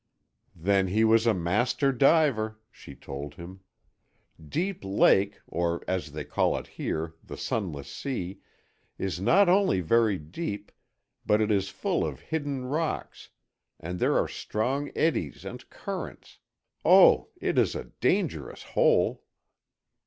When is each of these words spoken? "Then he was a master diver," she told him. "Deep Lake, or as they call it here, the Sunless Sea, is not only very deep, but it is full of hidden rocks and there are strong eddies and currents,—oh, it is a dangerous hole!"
"Then 0.55 0.87
he 0.87 1.03
was 1.03 1.27
a 1.27 1.33
master 1.35 1.91
diver," 1.91 2.57
she 2.71 2.95
told 2.95 3.35
him. 3.35 3.59
"Deep 4.43 4.83
Lake, 4.83 5.39
or 5.45 5.83
as 5.87 6.11
they 6.13 6.25
call 6.25 6.57
it 6.57 6.65
here, 6.65 7.13
the 7.23 7.37
Sunless 7.37 7.87
Sea, 7.87 8.39
is 8.97 9.21
not 9.21 9.47
only 9.47 9.79
very 9.79 10.17
deep, 10.17 10.71
but 11.23 11.39
it 11.39 11.51
is 11.51 11.69
full 11.69 12.03
of 12.03 12.19
hidden 12.19 12.65
rocks 12.65 13.29
and 13.79 13.99
there 13.99 14.17
are 14.17 14.27
strong 14.27 14.89
eddies 14.95 15.45
and 15.45 15.69
currents,—oh, 15.69 17.27
it 17.39 17.59
is 17.59 17.75
a 17.75 17.83
dangerous 17.99 18.63
hole!" 18.63 19.21